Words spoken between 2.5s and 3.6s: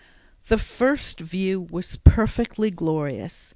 glorious.